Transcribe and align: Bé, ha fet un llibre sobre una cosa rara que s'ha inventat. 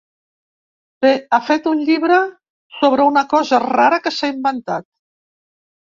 Bé, 1.05 1.11
ha 1.35 1.39
fet 1.49 1.67
un 1.73 1.83
llibre 1.89 2.17
sobre 2.79 3.07
una 3.11 3.23
cosa 3.35 3.63
rara 3.67 4.01
que 4.07 4.15
s'ha 4.17 4.35
inventat. 4.37 4.91